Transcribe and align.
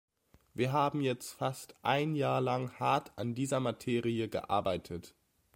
Wir 0.55 0.71
haben 0.71 1.01
jetzt 1.01 1.33
fast 1.33 1.75
ein 1.83 2.15
Jahr 2.15 2.41
lang 2.41 2.71
hart 2.79 3.15
an 3.19 3.35
dieser 3.35 3.59
Materie 3.59 4.29
gearbeitet. 4.29 5.13